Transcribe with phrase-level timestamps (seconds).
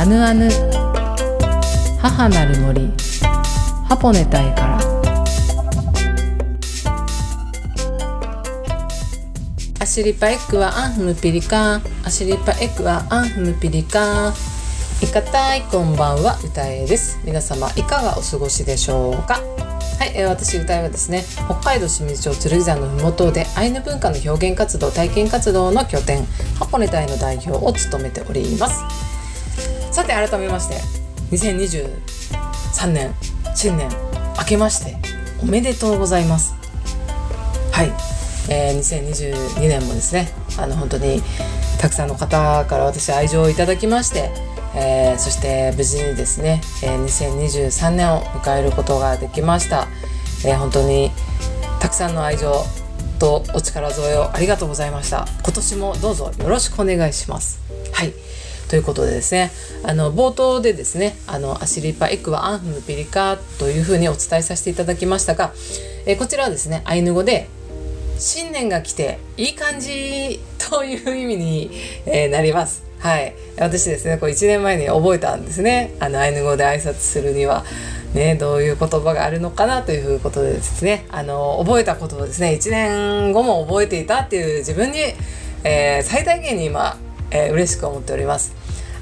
[0.00, 0.48] アヌアヌ。
[2.00, 2.90] 母なる森。
[3.86, 4.80] ハポネタイから。
[9.78, 14.32] アシリパエクはアンフムピリカアシリパエクはアンフムピリカ
[15.02, 16.38] いかたいこんばんは。
[16.42, 17.20] 歌えです。
[17.22, 19.34] 皆様いかがお過ごしでしょうか？
[19.98, 26.24] はい、えー、私歌いはですね北海道清水町剣山の麓でアイヌ文化の表現活動体験活動の拠点
[26.58, 29.09] 箱根隊の代表を務めております。
[30.00, 30.76] さて改めまして
[31.36, 33.14] 2023年
[33.54, 33.90] 新年
[34.38, 34.96] 明けまして
[35.42, 36.54] おめでとうございます。
[37.70, 37.92] はい、
[38.50, 41.20] えー、2022年もですねあの本当に
[41.78, 44.30] たくさんの方から私愛情をいただきまして
[44.72, 49.88] えー、そして無事にですね、えー、2023年を迎えることができました、
[50.46, 51.10] えー、本当に
[51.80, 52.52] たくさんの愛情
[53.18, 55.26] とお力添えをありがとうございました。
[55.42, 57.60] 今年もどうぞよろしくお願いします。
[57.92, 58.14] はい。
[58.70, 59.50] ということでですね
[59.82, 65.52] あの冒頭でですねあのアシリパエクワアンフムピリカというふうにお伝えさせていただきましたが、
[66.06, 67.48] えこちらはですねアイヌ語で
[68.16, 71.70] 新年が来ていい感じという意味に、
[72.06, 72.84] えなります。
[73.00, 73.34] はい。
[73.58, 75.96] 私ですねこれ1年前に覚えたんですね。
[75.98, 77.64] あのアイヌ語で挨拶するには
[78.14, 84.98] ねどういう言葉があるのかなということでですねあの覚えたことをですね1年後も覚えていたっていう自分に、
[85.64, 86.98] えー、最大限に今、
[87.32, 88.59] えー、嬉しく思っております。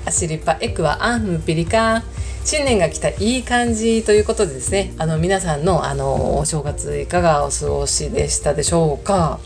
[0.08, 2.02] アシリパエクはアンフピリカ
[2.42, 9.38] 新年が来たいい感じということでですねあの皆さんのあのお正月いかがお過ごしでしたでしょうか？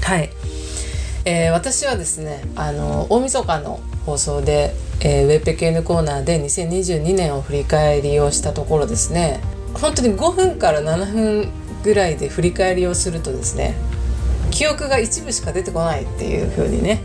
[0.00, 0.30] はい。
[1.26, 9.40] えー、私はですねあの大晦日の放送で、えー、ウェペケーヌコーナーで2022年を振り返りをしたところですね。
[9.74, 11.48] 本当に5分から7分
[11.82, 13.74] ぐらいで振り返りをするとですね
[14.50, 17.02] 記憶が一部しか出てこないっていう風にね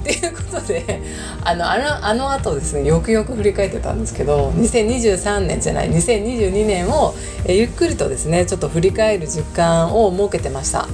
[0.00, 1.02] っていうことで
[1.44, 7.14] あのあのあの後ですねよくよく振り返ってたんですけど2023年じゃない2022年を、
[7.46, 10.88] えゆっくりとですねちょっと振り返る時間を設けてました。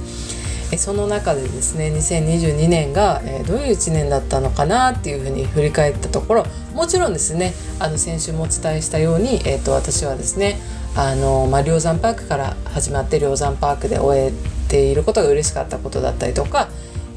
[0.73, 10.59] えその中でですね2022年が、えどういう1年だったのかなっていうふうに振り返ったところもちろんですねあの先週もお伝えしたように、えーと、私はですね
[10.97, 14.33] あの、まあ、梁山パークから始まって梁山パークで終え
[14.69, 16.69] ていることが嬉しかったことだったりとか、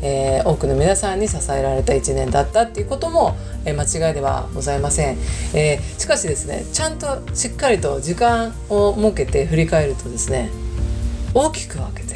[0.02, 5.18] えー、多くの皆さんに支えられた1年だったっていうことも、えー、間違いではございません、
[5.54, 10.50] えー、しかしですねちゃんとしっかりと時間を設けて振り返るとですね
[11.34, 12.16] 大きく分けて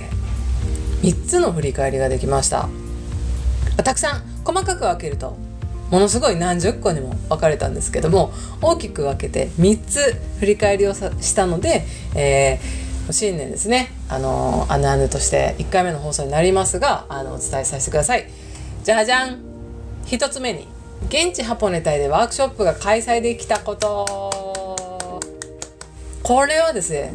[1.02, 2.70] 3つの振り返りができました。
[3.84, 5.36] たくさん細かく分けると
[5.90, 13.92] ものすごい何十個にも分かれたんですけども大きく分けて3つ振り返りをしたので、えー、新年ですね。
[14.10, 18.30] あのあぬあぬとして1回目の放送になりますがあのお伝えさせてください。
[18.84, 19.40] じゃじゃん。
[20.06, 20.68] 1つ目に
[21.08, 24.42] 現地ハポネタイでワークショップが開催できたこと。
[26.24, 27.14] これはですね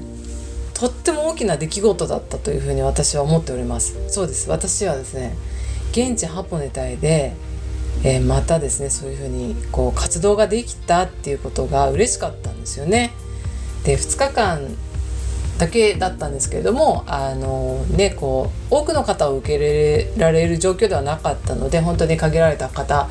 [0.75, 3.97] とっても大きな出来事だったというふうに私は思っております。
[4.09, 4.50] そうです。
[4.50, 5.34] 私はですね
[5.93, 7.32] 現地ハポネタイで、
[8.05, 13.12] えー、またですねそういうふうにこう活動ができたっていうことが嬉しかったんですよね。
[13.84, 14.76] で2日間
[15.58, 23.08] だけだったんですけれどもあのねこう多くの方を受け入れられる状況ではなかったので本当に限られた方、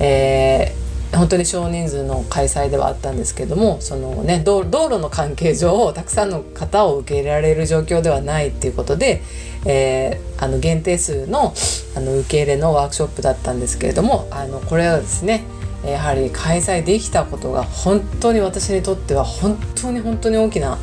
[0.00, 9.22] えー本当に少人数の開催ではあったんですけどもその、ね、道路の関係上たくさんの方を受け入れられる状況ではないっていうことで、
[9.64, 11.54] えー、あの限定数の
[11.96, 15.44] あの受け入れのワークショップだったんですけれどもあのこれはですね
[15.84, 20.78] やはり開催できたことが本当に私にとっては本当に本当に大きな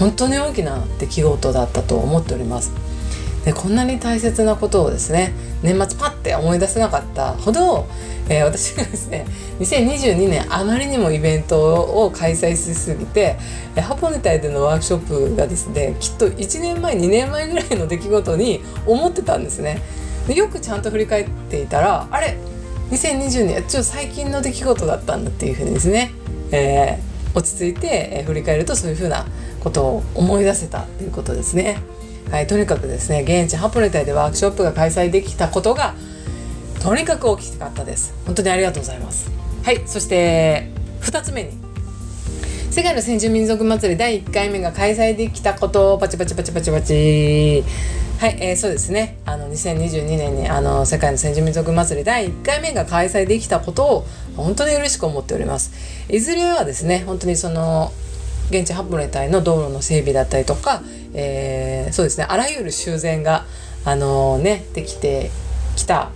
[0.00, 2.72] 本当に大きな出来事だったと思っております。
[3.44, 7.86] でこんなに大切なことをですね年末パッて思い出せなかったほど
[8.30, 9.26] えー、私がですね
[9.58, 13.36] 2022年あまりにもイベントを開催しすぎて
[13.76, 19.82] ハポネタイでのワークショップがですねきっと1年前2年前ぐらいの出来事に思ってたんですね。
[20.28, 22.38] でよくちゃんと振り返っていたらあれ
[22.90, 26.12] 2020年ちょっと最近の出来事だったんだっていうふうにですね、
[26.52, 29.26] えー、落ち着いて、え、振り返るとそういうふうな
[29.60, 31.78] ことを思い出せたということですね。
[32.30, 35.94] はい、とにかくですね現地ハポネタイでワークショップが開催できたことが
[36.80, 38.14] とにかく大きかったです。
[38.24, 39.30] 本当にありがとうございます。
[39.62, 40.70] はいそして
[41.02, 41.50] 2つ目に
[42.70, 47.64] 世界の先住民族祭り第1回目が開催できたことパチパチパチパチパチ。
[48.20, 49.18] はい、えー、そうですね。
[49.24, 55.72] あの2022年にあの世界の先住民族祭り第1回目が開催できたことを本当に嬉しく思っております。
[56.08, 57.92] いずれはですね本当にその
[58.50, 60.82] 現地ハプレ隊の道路の整備だったりとか、
[61.14, 63.46] えー、そうですねあらゆる修繕が
[63.84, 65.30] あのねできて
[65.76, 66.10] きた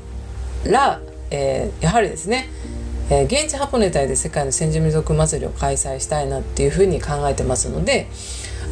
[0.66, 1.00] ら、
[1.30, 2.48] えー、やはりですね
[3.10, 8.06] えー、現地ハポネ隊で世界の先住民族祭りを開催したいなっていうふうに考えてますので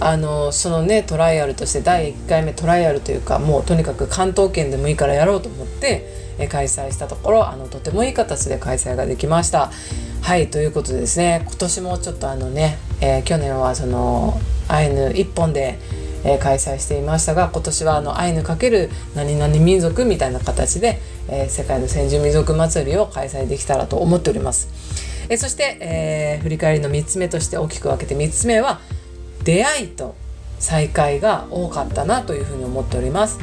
[0.01, 6.05] あのそのねトライアルとして第1回目トライアルというかもうとにかく関東圏でもいいからやろうと思って、
[6.39, 9.71] え、開催したところあのとてもいい形で開催ができました。
[10.23, 15.79] はいということでですね今年もちょっとあのね、えー、去年はそのアイヌ1本で
[16.25, 24.69] えー、開催していましたが今年はあのアイヌ×何々民族みたいな形で、えー、世界の先住民族祭りを開催できたらと思っております。
[25.29, 28.81] え、そして、え振り返りの3つ目として大きく分けて3つ目は
[29.45, 30.15] 出会いと
[30.59, 33.39] 再会が多かったなというふうに思っております。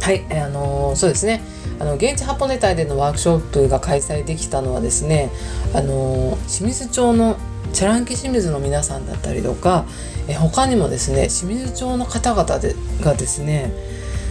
[0.00, 1.42] はい、えあのそうですね
[1.78, 5.30] あの現地ハポネ隊でのワークショップが開催できたのはですね
[5.74, 7.36] あの清水町の
[7.76, 9.84] チャランキ清水の皆さんだったりとか
[10.28, 13.70] え他にもですね清水町の方々でがですね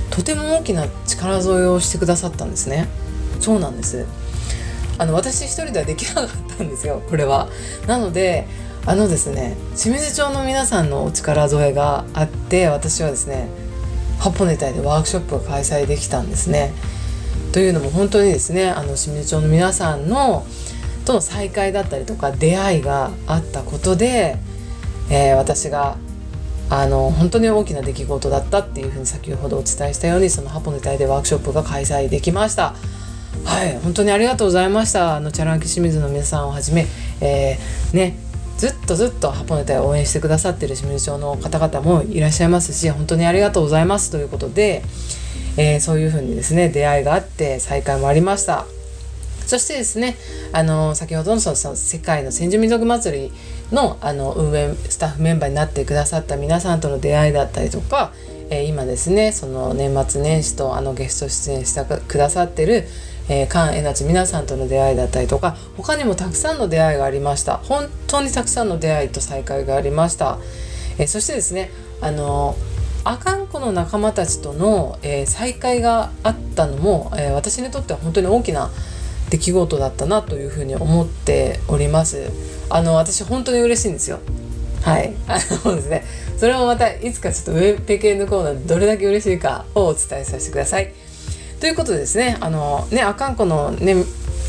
[0.10, 2.88] とても大きな力添えをしてくださったんですね。
[3.40, 4.08] そうなんです。
[4.98, 6.28] あの私一人ではできなかっ
[6.58, 7.48] たんですよこれは。
[7.86, 8.48] なので
[8.84, 13.48] あのですね清水町の皆さんのお力添えがあって私はですね
[14.18, 16.74] ハポネタでワークショップが開催できたんですね。
[17.54, 20.48] というのも本当にですねあの清水町の皆さんの
[21.06, 24.38] との再会だったりとか出会いがあったことで
[25.10, 25.98] えー、私が
[26.70, 32.76] あの本当に大きな出来事だったっていうふうに先ほどお伝えしたようにそのハポネ隊でワークショップが開催できました。
[33.44, 35.16] はい本当にありがとうございました。
[35.18, 36.88] あのチャランキ清水の皆さんをはじめ、
[37.22, 38.18] えー、ね
[38.58, 44.82] ずっとずっとハポネ隊を応援してくださってる清水町の方々もいらっしゃいますし本当にありがとうございますということで、
[45.58, 48.66] えー、そういうふうにですね出会いがあって再会もありました。
[49.46, 50.16] そしてですね
[50.52, 53.32] あの先ほどのその世界の先住民族祭り
[53.72, 58.14] のあの運営スタッフメンバーになってくださった皆さんとの出会いだったりとか、
[58.50, 62.88] えー、今ですねその年末年始とあのゲスト出演してくださってる
[63.28, 67.58] えー、菅江夏皆さんとの出会いだったりとか他にもたくさんの出会いがありました。
[67.58, 70.38] 本当にたくさんの出会いと再会がありました、
[71.00, 71.72] えー、そしてですね
[72.02, 72.56] あの
[73.04, 78.72] あかんこの仲間たちとの、えー、再会があったのも、え私にとっては本当に大きな
[79.30, 82.32] 出来事だったなというふうに思っております。
[82.70, 84.20] あの私本当に嬉しいんですよ。
[84.82, 85.14] はい。
[85.28, 86.06] あのですね。
[86.38, 90.92] それもまたいつかちょっとウェペケのコーナーでどれだけ嬉しいかをお伝えさせてください。
[91.60, 93.96] ということでですねあのねあかんこのね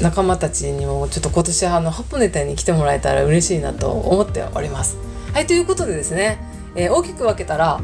[0.03, 4.99] 仲間たちにもちょっと今年あのハポネタに来てもらえたら嬉しいなと思っております。
[5.33, 6.39] はいということでですね、
[6.75, 7.81] えー、大きく分けたら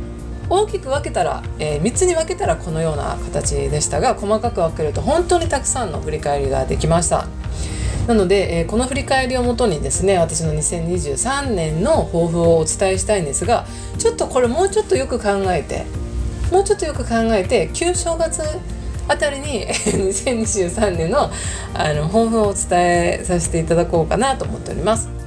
[0.55, 7.27] 大きく分けたら、えー、3つに分けたらこのような形でしたが細かく分けると本当にたくさんの振り返りができました
[8.07, 13.65] なので、えー、この振り返りをもとにですね私の2023年の抱負をお伝えしたいんですが
[13.97, 15.87] ちょっとこれもうちょっとよく考えて
[16.51, 18.43] もうちょっとよく考えて旧正月
[19.09, 21.31] あたりに2023年の
[21.73, 25.22] あの抱負をお伝えさせていただこうかなと思っております。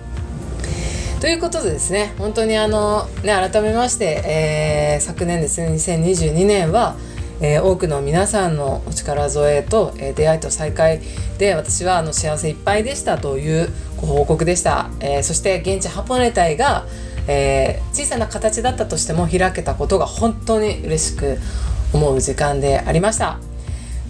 [1.21, 6.95] ということでですね本当にあのね改めまして、えー、昨年ですね2022年は、
[7.41, 11.01] えー、多くの皆さんのお力添えと、えー、出会いと再会
[11.37, 16.85] で私はあの幸せいっぱいでしたというご報告でした、えー、そして現地ハポネ隊が、
[17.27, 21.37] えー、小さな形だったとしても開けたことが本当に嬉しく
[21.93, 23.39] 思う時間でありました。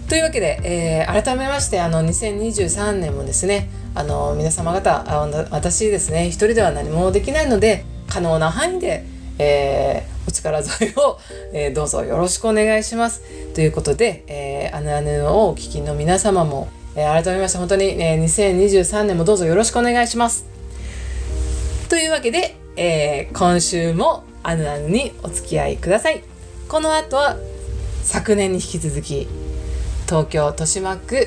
[0.08, 5.04] というわけで、えー、改めましてあの2023年もですねあの皆様方
[5.50, 9.04] 私ですね一人では何もできないので可能な範囲で、
[9.40, 11.18] えー、お力添えを、
[11.52, 13.22] えー、どうぞよろしくお願いします。
[13.54, 20.46] ということで、えー、あぬあぬをお聞きの皆様も、えー、改めまして本当に、えー、2023年もどうぞよろしくお願いします。
[21.88, 26.22] というわけで、えー、今週もあぬあぬにお付き合いください。
[26.68, 27.36] この後は
[28.04, 29.26] 昨年に引き続き
[30.06, 31.26] 東京豊島区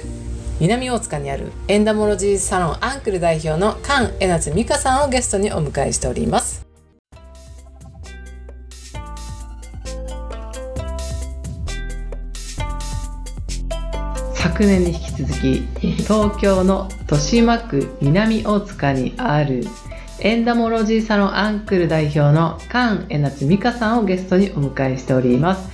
[0.62, 6.65] 南大塚にあるエンダモロジーサロンアンクル代表の菅江夏美香さんをゲストにお迎えしております。
[14.36, 15.59] 昨年に引き続き
[16.03, 19.65] 東京の豊島区南大塚にある
[20.19, 25.68] エンダモロジーサロンアンクル代表の菅江夏美香さんをゲストにお迎えしております。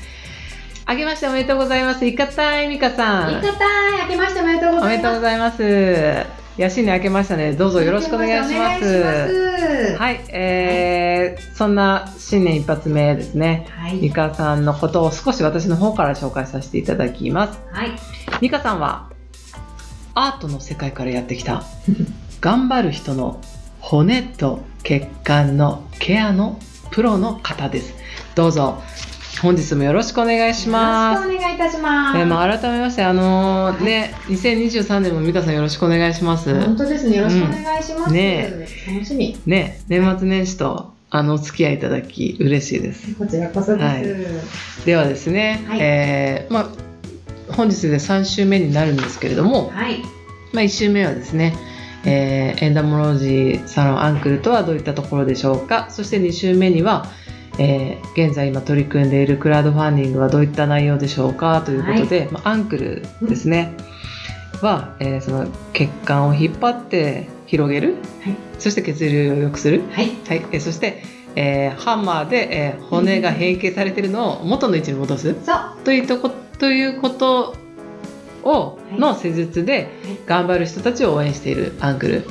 [0.87, 2.05] あけましておめでとうございます。
[2.05, 3.31] いかたいみかさん。
[3.31, 4.85] いかたい、あけましておめでとうございます。
[4.85, 6.61] おめでとうございます。
[6.61, 7.53] やしにあけましたね。
[7.53, 8.81] どうぞよろしくお願いします。
[8.81, 13.65] ますはい、えー、はい、そんな新年一発目ですね。
[13.71, 13.95] はい。
[13.95, 17.59] みかさんのことを少し私の方から紹介させていただきます。
[17.71, 17.89] はい。
[18.39, 19.09] みかさんは、
[20.13, 21.63] アートの世界からやってきた、
[22.41, 23.41] 頑張る人の
[23.79, 26.59] 骨と血管のケアの
[26.91, 27.95] プロの方です。
[28.35, 28.83] どうぞ
[29.45, 31.21] 本日もよろしくお願いします。
[31.21, 32.17] よろしくお願いいたします。
[32.17, 36.51] えーまあ、改めまして、あのーね、2023年も美香さんよろしくお願いします。
[36.61, 37.17] 本当ですね。
[37.17, 38.09] よろしくお願いします。
[38.09, 39.39] うんね楽しみ。
[39.45, 43.13] ね、年末年始と、あの、お付き合いいただき、嬉しいです。
[43.13, 43.85] こちらこそです。
[43.85, 44.05] はい
[44.83, 50.01] ではですね、はいえーまあ、本日で3週目になるんですけれども、はい。
[50.53, 51.55] まあ、1週目はですね、
[52.03, 57.05] えーエンダモロジーサロンアンクルとはどういったところでしょうかそして2週目には、
[57.59, 63.73] えー現在今取り組んでいるクラウドファンディングはどういった内容でしょうかということで、まあ、アンクルですね、
[64.61, 68.35] は、えーその血管を引っ張って広げる、はい。
[68.59, 70.11] そして血流を良くする、はい。
[70.27, 70.45] はい。
[70.51, 71.03] えーそして、
[71.35, 75.35] えーハンマーで、えー骨が変形されているのを元の位置に戻す。
[75.83, 77.55] というとこということ
[78.43, 78.99] をはい。
[78.99, 79.89] の施術で
[80.25, 82.23] 頑張る人たちを応援しているアンクル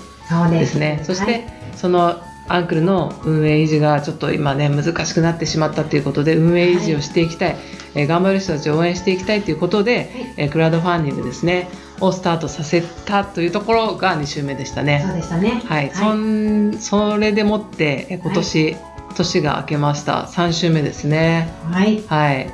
[0.51, 0.79] です。
[0.79, 1.01] ね。
[1.05, 1.45] そして、はい。
[1.77, 7.57] そのアンクルの運営維持がちょっと今ね難しくなってしまったということで運営維持をしていきたい、
[7.95, 11.69] えー頑張る人たちを応援していきたいということで、えークラウドファンディングですね
[12.01, 15.03] をスタートさせたというところが2週目でしたね。
[15.07, 15.63] そうでしたね。
[15.65, 18.77] はい、そんそれでもってえー今年、
[19.17, 21.53] 年が明けました3週目ですね。
[21.71, 22.03] はい。
[22.07, 22.51] はい。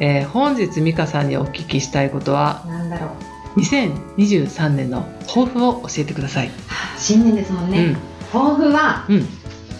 [0.00, 3.60] えー本日美香さんにお聞きしたいことはなんだろう。
[3.60, 6.50] 2023年の抱負を教えてください。
[6.98, 7.76] 新年ですもんね。
[7.78, 9.26] 抱負は、うん、うん、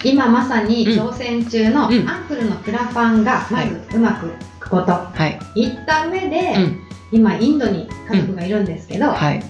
[0.04, 2.02] 今まさに挑戦中のアうん。
[2.02, 4.30] ンクルのクラファンがまずうまくい
[4.60, 4.92] くこと。
[4.92, 6.80] はい、言った上で、うん、
[7.12, 9.42] 今インドに家族がいるんですけど、はい、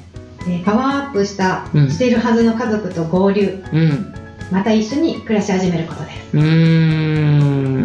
[0.42, 1.90] えーパワーアップした、うん。
[1.90, 3.62] しているはずの家族と合流。
[3.72, 4.14] うん、
[4.50, 6.10] また一緒に暮らし始めることで。
[6.10, 6.44] すうー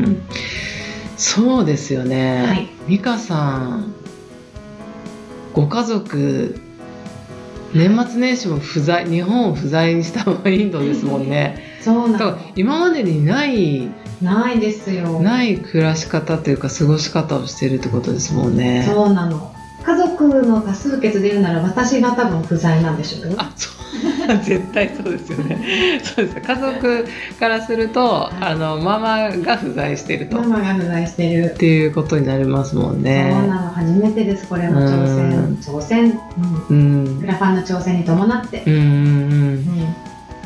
[0.09, 0.21] ん、
[1.17, 2.45] そうですよね。
[2.47, 2.67] はい。
[2.87, 3.93] 美香さん、
[5.53, 6.59] ご家族。
[7.77, 11.63] 年末年始も不在日本を不在にしたままインドですもんね。
[11.81, 13.87] そうなのだから今までにない
[14.21, 18.83] ないですよない暮らし方というか過ごし方をしてるってことですもんね。
[18.85, 19.51] そうなの
[19.85, 23.76] 家族の多数決で言うなら私が多分不在なんでしょうあ、そう。
[24.43, 25.57] 絶対そうですよね。
[26.03, 26.35] そうです。
[26.41, 27.05] 家族
[27.39, 30.37] からすると、あのママが不在していると。
[30.37, 33.33] ママが不在してるっていうことになりますもんね。
[33.39, 36.19] そうなの初めてですこれも挑うん戦挑戦、
[36.69, 37.19] うんうん。
[37.21, 39.95] クラファンの挑戦に伴って、うんうんうん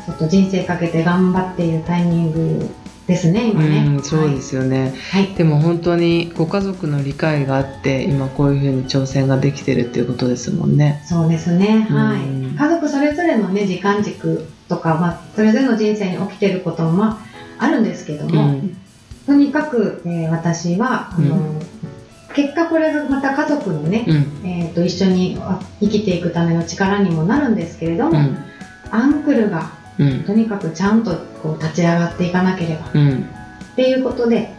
[0.04, 2.68] ちょっと人生かけて頑張っているタイミング
[3.12, 3.50] ですねうん。
[3.50, 4.94] 今ね、うん、そうですよね。
[5.10, 11.02] はい、でも本当にご家族の理解があって、今こういうふうに挑戦ができてるっていうことですもんね。
[11.06, 17.26] そうですね、はいうん家族それぞれのね時間軸とか、まあ、それぞれの人生に起きてることも、ま
[17.58, 18.76] あ、あるんですけども、うん。
[19.26, 21.40] とにかく、えー私はあの、う
[22.34, 24.48] 結果これがまた家族のね、うん。
[24.48, 28.38] えー、と一緒にあ生きていくための力にもなるんですけれども、うん。
[28.90, 30.24] アンクルがうん。
[30.24, 33.28] とにかくちゃんとこう立ち上がっていかなければうん。
[33.72, 34.54] っていうことで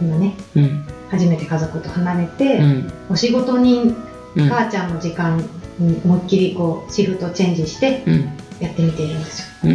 [0.00, 0.84] 今ねうん。
[1.10, 2.92] 初めて家族と離れて、うん。
[3.10, 3.94] お仕事に
[4.36, 4.48] うん。
[4.48, 5.38] 母ちゃんの時間
[5.78, 8.40] に思いっきりこうシフトチェンジしてうん。
[8.60, 9.72] やってみているんですよ。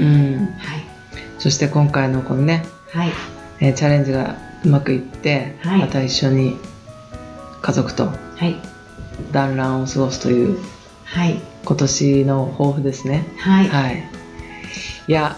[1.40, 3.12] そして今回のこのね、はい、
[3.60, 6.58] えーチャレンジがうまくいって、はいまた一緒に
[7.62, 8.56] 家族とはい、
[9.32, 10.60] 団らんを過ごすという
[11.06, 13.26] はい、今年の抱負ですね。
[13.38, 14.04] はい、はい。
[15.08, 15.36] いや、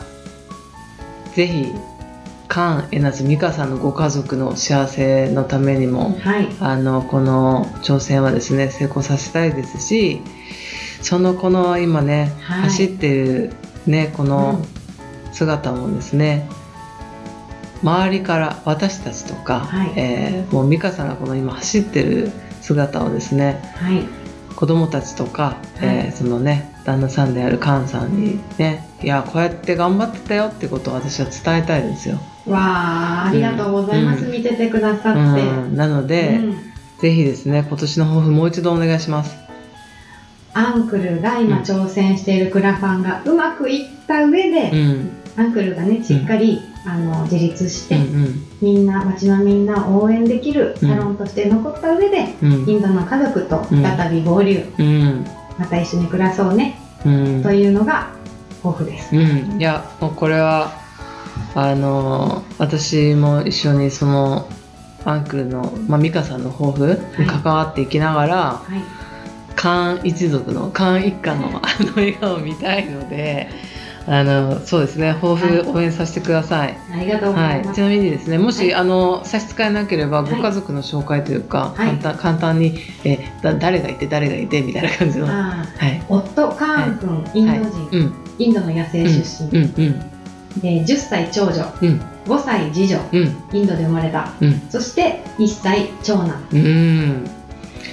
[1.36, 1.74] ぜひ、
[2.48, 10.22] カン・エナズ・ミカさんのご家族の幸せのためにも、はい、あの、この挑戦はですね、成功させたいですし、
[11.02, 12.62] そのこの今ね、はい。
[12.64, 13.54] 走ってる
[13.86, 14.78] ね、このうん。
[15.34, 16.50] 姿もですね、
[17.84, 19.94] 周りから私たちとか、はい。
[19.96, 22.32] えーもう美香さんがこの今走ってる
[22.62, 24.04] 姿をですねはい、
[24.56, 25.58] 子供たちとか、はい。
[25.82, 34.26] えーそのね旦那さんであるカンさんにねいやこうやって頑張ってたよってことを私は伝えたいですよ、わあ、ありがとうございます。
[34.26, 34.32] うん。
[34.32, 35.44] 見ててくださうって。
[35.44, 36.56] ん、なので、うん。
[37.00, 39.36] ぜひですね今年の抱負もう一度お願いします。
[40.54, 45.12] アンクルが今挑戦しているクラファンがうまくいった上で、うん。
[45.36, 52.52] アンクルがね、しっかり、あの自立して、うんみんな、町のみんなを応援できるサロンとして残った上で、うん。
[52.68, 55.26] インドの家族と再び合流、うん。
[55.60, 57.44] また一緒に暮らそうね、うん。
[57.44, 58.17] というのが
[58.72, 59.16] 抱負です。
[59.16, 60.72] うん、いやもうこれは
[61.56, 64.48] あの私も一緒にその
[65.06, 68.98] アンクルの、まあ、美香さんの抱負に関わっていきながら、はい。
[69.56, 73.50] カーン一族のカーン一家のあの笑顔を見たいので
[74.06, 75.64] あのそうですね抱はい。
[75.64, 76.78] 負応援させてください。
[76.94, 77.76] ありがとうござはいい、ます。
[77.76, 78.74] ちなみにですねもし、はい。
[78.76, 80.36] あの差し支えなければはい。
[80.36, 81.98] ご家族の紹介というか、はい。
[81.98, 89.50] 簡単簡単にえだ誰がいて誰がいてみたいな感じの、はい、夫、カーン君、インド人、うんインドの野生出身。
[89.50, 90.18] うん
[90.62, 91.62] で10歳長女。
[91.82, 92.02] うん。
[92.26, 93.00] 5歳次女。
[93.12, 93.44] うん。
[93.54, 94.34] インドで生まれた。
[94.42, 94.60] うん。
[94.70, 96.48] そして1歳長男。
[96.52, 97.24] うん。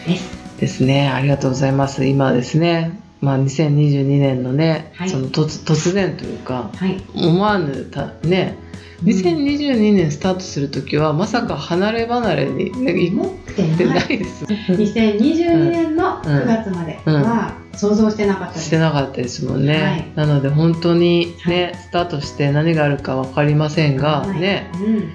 [0.07, 0.61] です。
[0.61, 1.11] ですね。
[1.11, 2.07] ありがとうございます。
[2.07, 5.11] 今ですねまあ2022年のね、はい。
[5.11, 7.03] その突突然というかはい。
[7.15, 8.57] 思わぬたね
[9.05, 14.45] 2022年スタートする時はまさか離れ離れにね行持ってってなないいです。
[14.73, 20.13] 2022年の9月までは想像してなかったです、してなかったですもんね、はい。
[20.15, 24.41] なので本当にね、スタートして何があるか分かりませんが、はい。
[24.41, 24.71] ね。
[24.75, 25.11] うん。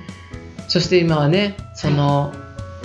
[0.68, 2.34] そして今はねその、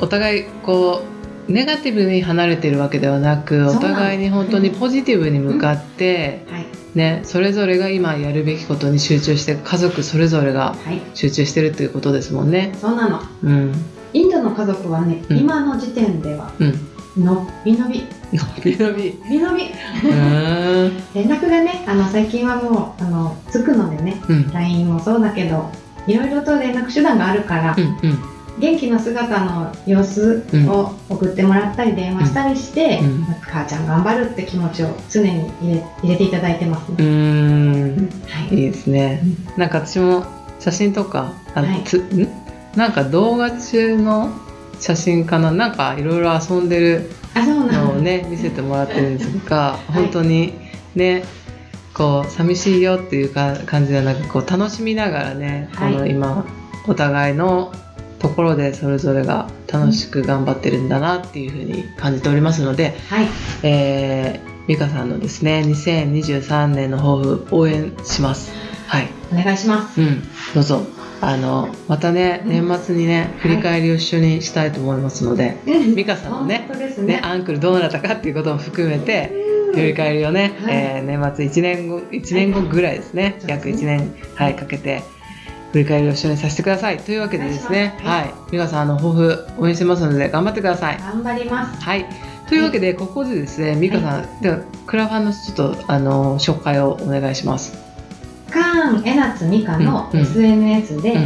[0.00, 1.02] お互いこ
[1.48, 6.63] うネガティブに離れてるわけではなくお互いに本当にポジティブに向かって、はい
[6.94, 12.72] ね、それぞれが今やるべきことに集中して家族それぞれがはい集中してるっていうことですもんね。
[12.80, 13.72] そうなのうん
[14.12, 16.52] インドの家族はね、うん今の時点では
[17.16, 19.18] うん、のびのび伸び伸び。
[19.28, 20.92] びのびうーん。
[21.14, 24.52] 連絡がねあの最近はもうあのつくのでねうん。
[24.52, 25.70] LINE もそうだけど
[26.06, 27.84] いろいろと連絡手段があるから、うん。
[28.08, 28.33] うん。
[28.58, 33.24] 元気な姿の様子を送ってもらったり電話したりして、うん。
[33.40, 38.08] 母ちゃん頑張るって気持ちを常に入れ入れていただいてますね、ん。
[38.26, 38.54] はい。
[38.54, 39.22] いいですね。
[39.56, 40.24] なんか私も
[40.60, 42.28] 写真とか、あのはいつん？
[42.76, 44.32] なんか動画中の
[44.78, 45.50] 写真かな？
[45.50, 49.92] なんかいろいろ遊んでるののをね見せてもらってるんですが、 い。
[49.92, 50.54] 本当に
[50.94, 51.24] ね
[51.92, 55.92] こう寂しいよっていうか感じではなくこう楽しみながらね、はい。
[55.94, 56.44] この今
[56.86, 57.72] お互いの
[58.24, 63.28] ところでそれぞれが楽しく頑張ってるんだなっていうふうに感じておりますので、はい。
[63.62, 68.50] えー、美香さんのですね2023年の抱負応援します。
[68.86, 69.08] はい。
[69.30, 70.00] お願いします。
[70.00, 70.22] うん、
[70.54, 70.80] どうぞ。
[71.20, 72.50] あの、またね、うん。
[72.68, 75.58] 年末にね、振り返りを一緒にしたいと思いますので、
[75.94, 76.66] 美香さんのね
[76.98, 79.32] ね、ねアンクルどうなったかっていうことも含めて、
[79.74, 80.74] 振り返りをね、はい。
[80.74, 83.68] えー年末1年後、1年後ぐらいですね、そうですね。
[83.68, 85.02] 約1年、はい、かけて、
[85.74, 86.98] 振り返りを一緒にさせてください。
[86.98, 90.98] というわけでですね、はいい、美香さん、あの、抱負応援してますので、頑張ってください。
[90.98, 91.82] 頑張ります。
[91.82, 92.06] はい。
[92.48, 97.76] というわけで、ここでですね、美香さん、では、クラファンのちょっと、あの、紹介をお願いします。
[98.52, 100.24] カンエナツミカのうんうん。
[100.24, 101.22] SNS で、うん、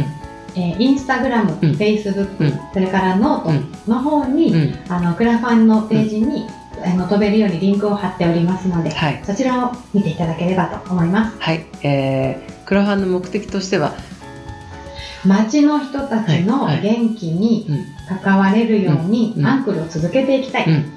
[0.55, 1.73] えーインスタグラム、うん。
[1.75, 2.59] フェイスブック、うん。
[2.73, 6.47] それからノートの方に、うん、あのクラファンのページに、
[6.83, 9.21] あの飛べるようにリンクを貼っておりますので、はい。
[9.23, 11.37] そちらを見ていただければと思います。
[11.39, 13.93] はい、えー、クラファンの目的としては、
[15.25, 20.93] 街の人たちの元気にうん、関われるように、うんアンクルを続けていきたい、うん、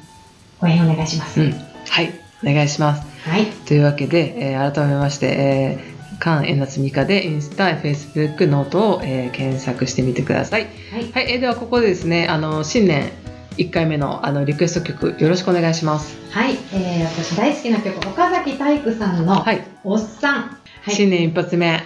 [0.60, 3.06] ご縁お願いします、うん、はい、お願いします。
[3.28, 3.46] はい。
[3.46, 10.68] というわけで、えー改めまして、えー、カンエナツミカでインスタ、フェイスブック、ノートを、えー検索してみてください。
[10.92, 11.12] はい。
[11.12, 13.10] はい、えーではここでですね、あの新年
[13.56, 16.16] 1回目のあのリクエスト曲よろしくお願いします。
[16.30, 21.82] はい、えー、私大好きな曲岡崎体育さんのはい、「おっさん」はい新年一発目、はい。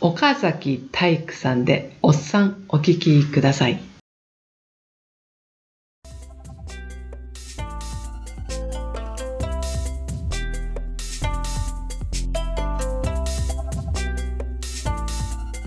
[0.00, 3.80] 岡崎体育さんでおっさんお聴きください。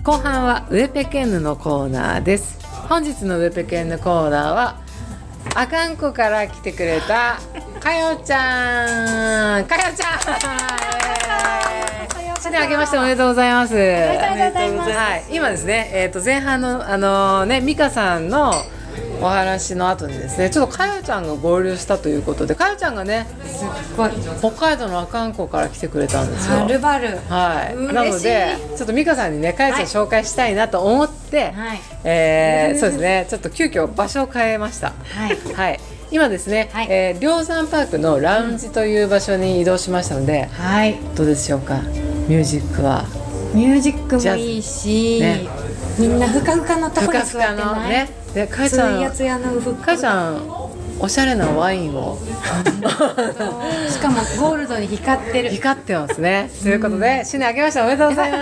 [0.02, 2.58] 後半はウエペケンヌのコーナーです。
[2.88, 4.80] 本日のウエペケンヌコーナーは
[5.54, 7.38] あかんこから来てくれた
[7.80, 9.66] かよちゃん。
[9.66, 12.03] かよちゃん
[12.44, 13.72] 新年明けましておめでとうございます。
[13.72, 14.90] おめでとうございます。
[14.90, 18.52] はい、今ですね、えっ、と前半のあのね美香さんの
[19.22, 26.58] お話の後にですね、ちょっとかよちゃんが合流したということで、かよちゃんがね、すっごい北海道の阿寒湖から来てくれたんですよ。
[26.58, 27.16] はるばる。
[27.30, 27.94] はい。
[27.94, 31.80] なのでちょっと美香さんにねかよちゃん紹介したいなと思って、はい。
[32.04, 34.88] えーそうですねちょっと急遽場所を変えました。
[34.90, 35.54] はい。
[35.54, 35.80] はい、
[36.10, 36.88] 今ですね、はい。
[36.90, 40.98] えー梁山パークのラウンジという場所に移動しましたので、はい。
[41.16, 41.80] どうでしょうか？
[42.28, 43.04] ミュージックは。
[43.54, 45.46] ミュージックもいいし、ね。
[45.98, 48.08] みんなふかふかのとふこに座ってないのね。
[48.34, 50.64] でかよつちゃんやつやのふかよちゃん
[50.98, 52.18] おしゃれなワインを。
[53.90, 55.50] しかもゴールドに光ってる。
[55.50, 56.50] 光ってますね。
[56.62, 58.38] ということで、新年明けましておめでとうございま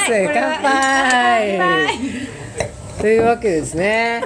[0.00, 0.10] す。
[0.10, 1.58] はい乾杯。
[1.58, 4.24] 乾というわけですね。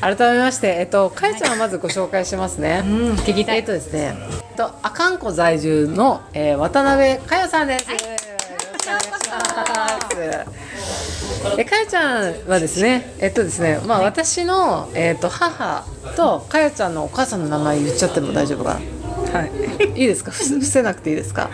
[0.00, 2.82] 改めまして、えっと、かえちゃんをまずご紹介しますね。
[2.84, 3.58] うん聞きたい。
[3.58, 4.14] えっとですね、
[4.56, 7.90] と、阿寒湖在住の、えー渡辺かよさんです。
[7.90, 8.30] よろしく
[8.86, 9.26] お願いします。
[11.58, 15.84] えかよちゃんはですね、えっとですね、まあ私のえっと母
[16.16, 18.78] とかよちゃんのお母さんの名前言っちゃっても大丈夫か
[19.32, 19.40] な？
[19.40, 19.50] はい。
[20.00, 20.30] いいですか？
[20.32, 21.50] ふ伏せなくていいですか？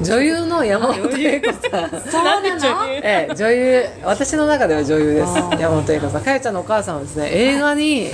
[0.00, 1.90] 女優の山本英子さん。
[1.90, 2.86] そうなの？
[2.88, 8.10] ええ、女優私の中では女優です山本英子さんかよちゃんのお母さんはですね映画に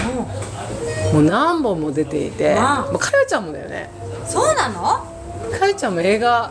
[1.12, 3.90] もう何本も出ていてわあかよちゃんもだよね
[4.28, 5.14] そうなの？
[5.58, 6.50] かよちゃんも映画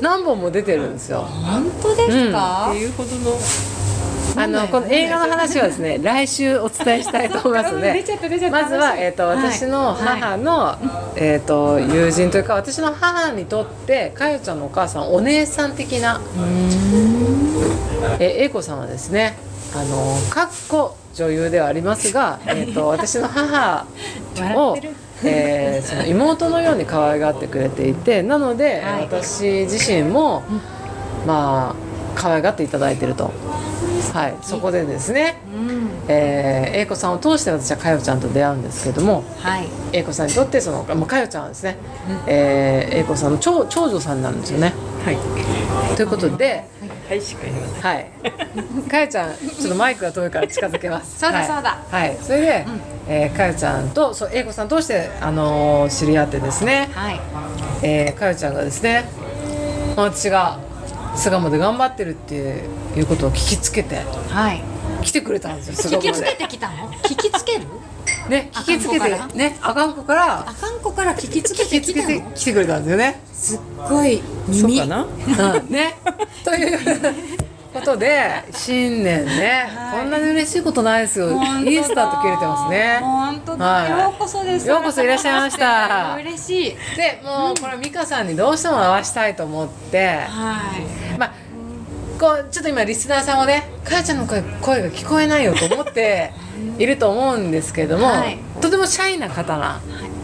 [0.00, 1.22] 何本も出てるんですよ。
[1.22, 3.36] 本当ですか、っていうほどの。
[4.38, 8.04] あのこの映画の話はですね 来週お伝えしたいと思いますので
[8.50, 9.36] まずは、えー、とはい。
[9.38, 10.76] 私の母の、
[11.16, 16.20] えー、と友人というか私の母にとってかよちゃんのお母さんお姉さん的な
[18.18, 19.38] えー英子さんはですね
[19.74, 23.86] あのかっこ女優ではありますが、えー、と私の母
[24.54, 24.76] を
[25.24, 30.42] えーその妹のように可愛がってくれていてなので、はい私自身も、
[31.26, 31.74] まあ
[32.14, 33.30] 可愛がっていただいてると。
[34.12, 41.76] はい、そこでですね、うんえー、英子さんを通して私はかよちゃんと出会うんですけどもはい英子さんにとってその、まあ、かよちゃんはですね、
[42.26, 44.72] えー英子さんの長長女さんなんですよね。
[45.06, 45.96] はい。
[45.96, 46.64] ということで、
[47.08, 47.20] はい。
[47.22, 47.82] しか言いません。
[47.82, 48.10] はい、
[48.90, 51.18] かよちゃんちょっとマイクが遠いから近づけます。
[51.20, 51.78] そうだはいそうだ。
[51.90, 52.66] はい、それで、
[53.08, 57.20] えーかよちゃんとそう英子さん通してあのー知り合ってですね、はい。
[57.82, 59.04] えーかよちゃんがですね
[59.96, 60.58] 私が
[61.14, 62.34] 巣鴨で頑張ってるって
[62.96, 64.62] いうことを聞きつけてはい。
[65.02, 66.90] 来てくれたんですよ巣聞きつけてきたの？
[67.04, 67.62] 聞きつける？
[68.28, 70.40] ね聞きつけてねあかんこから？
[70.40, 73.20] あかんこから聞きつけ聞きつけてきて来てくれたんですよね。
[73.32, 74.78] すっごい耳。
[74.78, 75.04] そうかな？
[75.04, 75.94] うんね。
[76.44, 76.78] という
[77.72, 80.00] ことで新年ね、はい。
[80.00, 81.36] こんなに嬉しいことないですよ。
[81.36, 81.70] 本当だ。
[81.70, 82.98] いいスタート切れてますね。
[83.02, 83.90] 本当だ、はい。
[83.90, 84.66] ようこそです。
[84.66, 86.16] ようこそいらっしゃいました。
[86.18, 86.76] 嬉しい。
[86.96, 90.26] でもうこれ美香さんにどうしても会わしたいと思って、はい。
[90.26, 91.05] まあ
[92.18, 96.32] こうちょっと今リスナーさんもねかやちゃんの声声が聞こえないよと思って
[96.78, 98.38] いると思うんですけれども、はい。
[98.60, 99.80] とてもシャイな方な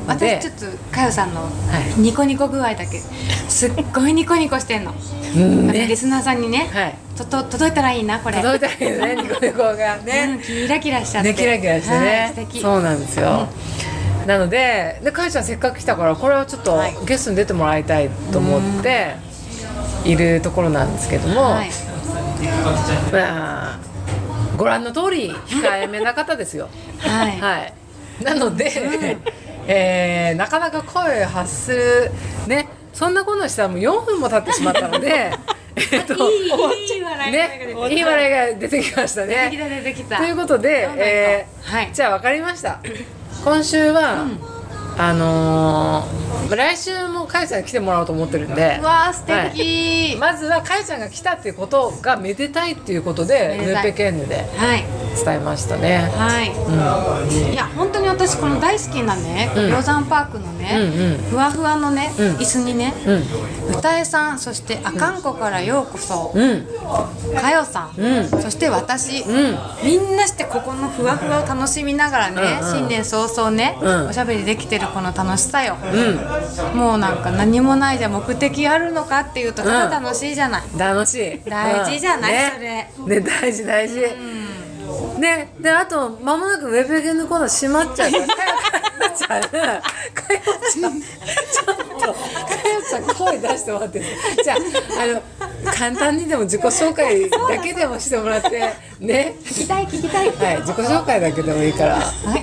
[0.09, 1.43] ので、私ちょっとかよさんの
[1.99, 2.01] い。
[2.01, 3.01] ニコニコ具合だけ
[3.49, 4.95] すっごいニコニコしてんの、
[5.37, 5.43] うん。
[5.43, 6.95] あのリねスナーさんにね、はい。
[7.17, 8.37] とと届いたらいいなこれ。
[8.37, 9.97] 届いたらいいよねニコニコが。
[9.99, 10.37] ね。
[10.37, 11.29] うん、キラキラしちゃって。
[11.31, 12.61] ねキラキラしてはいね素、敵。
[12.61, 13.47] そうなんですよ、
[14.27, 16.95] なのででかやちゃんせっかく来たからこれはちょっとはい。
[17.05, 19.15] ゲストに出てもらいたいと思って
[20.05, 21.71] いるところなんですけども、はい。
[23.13, 23.79] まあ
[24.57, 26.69] ご覧の通り控えめな方ですよ。
[26.99, 27.75] はい、はい。
[28.25, 29.17] なので、
[29.67, 32.11] えーなかなか声を発する
[32.47, 35.33] ねそんなことしたらもう4分も経ってしまったので
[35.93, 39.51] えっといいいい笑いが出てきたね。
[39.53, 40.17] いい笑いが出てきましたね。
[40.19, 41.91] ということで、えーはい。
[41.93, 42.81] じゃあ分かりました。
[43.45, 44.27] 今週は、
[44.99, 48.79] あのー来週もかよちゃんに来てもらおうと思ってるんで。
[48.81, 50.17] うわー素敵。
[50.19, 52.73] まずはかよちゃんが来たっていうことがめでたい。
[52.73, 54.85] っていうことでヌめでたいーペケンヌではい。
[55.25, 56.11] 伝えましたね。
[56.17, 59.71] はい、いや本当に私この大好きなねうん。
[59.71, 61.19] 鷹山パークのね、うんうん。
[61.31, 62.27] ふわふわのね、うん。
[62.37, 63.77] 椅子にね、うん。
[63.77, 66.67] 歌えさんそしてあかんこからようこそ、うん。
[67.35, 68.29] かよさん、うん。
[68.29, 69.59] そして私、うん。
[69.85, 72.75] みんなしてここのふわふわを楽しみながらね、うんうん。
[72.75, 74.09] 新年早々ね、うん。
[74.09, 76.32] おしゃべりできてるこの楽しさよ、うん
[76.75, 81.41] もうなんか何もないじゃ目的あるのかっていうとただ楽しいじゃない、楽しい。
[81.49, 82.69] 大事じゃないうんそれ。
[82.69, 84.01] ねね大事大事、
[85.19, 85.53] ね。
[85.61, 88.27] であと間もなくウェブゲのコーナー閉まっちゃうから。
[89.15, 89.71] ちゃんかよ
[90.73, 92.15] ちゃんちょっとかよ
[92.89, 94.03] ちゃん声出してもらって。
[94.43, 94.57] じゃあ
[95.03, 99.35] あの簡単にでも自己紹介だけでもしてもらってね。
[99.45, 100.29] 聞きたい聞きたい。
[100.31, 101.99] はい自己紹介だけでもいいから、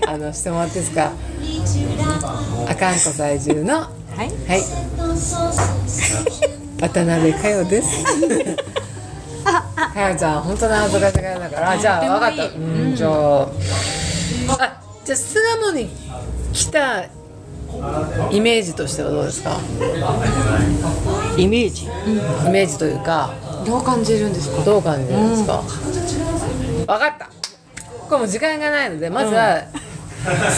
[0.07, 1.11] あのしてもらっていいですか？
[2.69, 3.89] あかんこ在住のは
[4.23, 4.61] いはい。
[6.79, 7.87] 渡辺佳代です。
[9.43, 9.63] 佳
[9.95, 12.43] 代ちゃん、本当の恥ずかしがりだから、じゃあ、わかった。
[12.45, 13.41] うん、じゃあ。
[13.41, 13.47] あ、
[15.03, 15.89] じゃあ、巣鴨に
[16.53, 17.03] 来た。
[18.31, 19.57] イメージとしてはどうですか？
[21.37, 21.85] イメージ？
[21.85, 21.89] イ
[22.49, 23.31] メージというか、
[23.65, 24.63] どう感じるんですか？
[24.63, 25.61] どう感じるんですか？
[26.87, 27.25] わかった。
[28.09, 29.61] これもう時間がないので、まずは。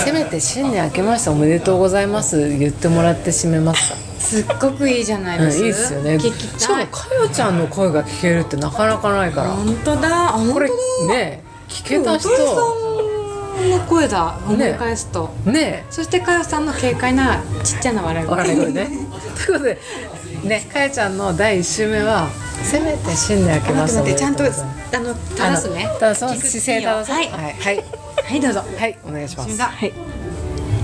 [0.06, 2.50] せめて新年明けましておめでとうございます。
[2.58, 3.98] 言ってもらって締めますか。
[4.20, 6.20] すっごくいいじゃないうん、いです、いですよね。
[6.20, 9.52] しかもかよちゃんの声が聞けるってなかなかないから。
[9.52, 12.30] 本当だあ本これ当だね聞けた人。
[12.30, 14.40] の声だ。
[14.48, 15.86] 思い返すと、ね。
[15.92, 18.38] そしてかよさんの軽快なちっちゃな笑い声。
[18.38, 18.88] 笑い声ね。
[19.46, 19.78] ということで
[20.44, 22.30] ねかよちゃんの第一週目は
[22.64, 29.58] せめて新年明けま待してって待ってちゃんとおめでとうございますあの正すねだそ姿勢正すはいはいはいはいどうぞはいお願いします。
[29.58, 29.94] がはい。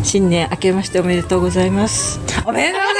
[0.03, 2.19] 新年明けましておめでとうございます。
[2.45, 2.95] おめでとうござい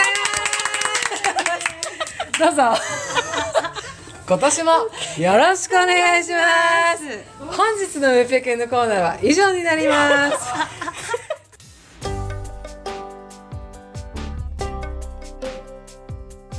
[2.33, 2.39] ます。
[2.39, 2.81] どうぞ。
[4.27, 4.71] 今年も
[5.17, 7.55] よろしくお願いします。
[7.55, 10.37] 本日のウェペケンのコーナーは以上になります。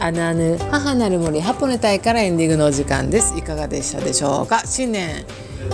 [0.00, 3.36] あぬあぬ母なる森ハポネ隊からエンディングのお時間です。
[3.36, 4.62] いかがでしたでしょうか？
[4.64, 5.24] 新年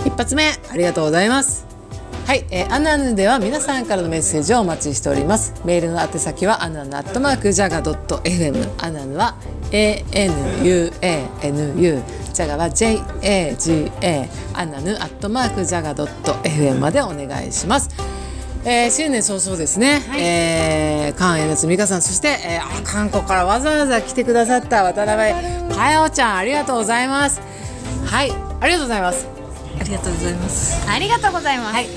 [0.05, 1.65] 一発目ありがとうございます。
[2.25, 5.53] はい、えー、アナヌでは皆さんからのメッセージをお待ちしております。
[5.63, 9.35] メールの宛先はアナヌアットマークジャガドット FM アナヌは
[9.69, 10.91] ANUANU
[12.33, 17.89] ジャガは JAGA アナヌアットマークジャガドット FM までお願いします。
[18.67, 27.39] えー、新年早々ですね、はい、えー、関江夏美香さんそして、えー、韓国からわざわざ来てくださった渡辺かよちゃんありがとうございます。
[28.05, 29.27] はいありがとうございます。
[29.79, 30.89] ありがとうございます。
[30.89, 31.87] ありがとうございます、はい、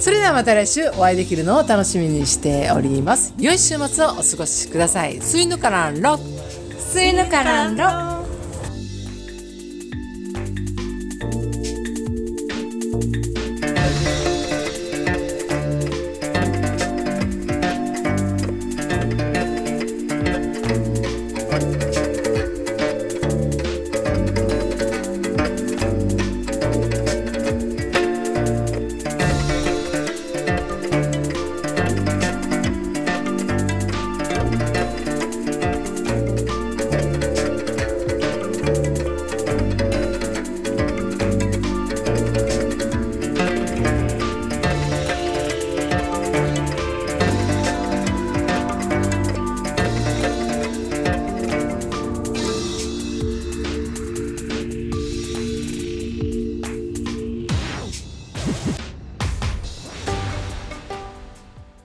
[0.00, 3.34] それではまた来週お会いできるのを楽しみにしております。
[3.38, 5.20] 良い週末をお過ごしください。
[5.20, 6.18] スイヌからんろ
[6.78, 8.15] スイヌからんろ